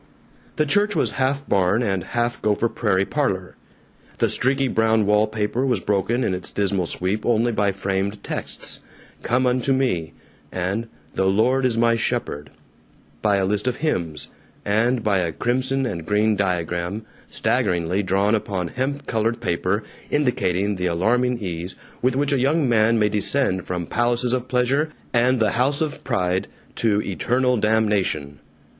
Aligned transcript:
The 0.55 0.65
church 0.65 0.95
was 0.95 1.11
half 1.21 1.47
barn 1.47 1.83
and 1.83 2.03
half 2.03 2.41
Gopher 2.41 2.69
Prairie 2.69 3.05
parlor. 3.05 3.55
The 4.17 4.29
streaky 4.29 4.67
brown 4.67 5.05
wallpaper 5.05 5.63
was 5.63 5.79
broken 5.79 6.23
in 6.23 6.33
its 6.33 6.49
dismal 6.49 6.87
sweep 6.87 7.23
only 7.23 7.51
by 7.51 7.71
framed 7.71 8.23
texts, 8.23 8.79
"Come 9.21 9.45
unto 9.45 9.73
Me" 9.73 10.13
and 10.51 10.87
"The 11.13 11.27
Lord 11.27 11.65
is 11.67 11.77
My 11.77 11.93
Shepherd," 11.93 12.49
by 13.21 13.35
a 13.35 13.45
list 13.45 13.67
of 13.67 13.75
hymns, 13.75 14.29
and 14.65 15.03
by 15.03 15.19
a 15.19 15.31
crimson 15.31 15.85
and 15.85 16.03
green 16.03 16.35
diagram, 16.35 17.05
staggeringly 17.27 18.01
drawn 18.01 18.33
upon 18.33 18.69
hemp 18.69 19.05
colored 19.05 19.39
paper, 19.39 19.83
indicating 20.09 20.77
the 20.77 20.87
alarming 20.87 21.37
ease 21.37 21.75
with 22.01 22.15
which 22.15 22.31
a 22.33 22.39
young 22.39 22.67
man 22.67 22.97
may 22.97 23.09
descend 23.09 23.67
from 23.67 23.85
Palaces 23.85 24.33
of 24.33 24.47
Pleasure 24.47 24.89
and 25.13 25.39
the 25.39 25.51
House 25.51 25.79
of 25.79 26.03
Pride 26.03 26.47
to 26.77 27.03
Eternal 27.03 27.57
Damnation. 27.57 28.39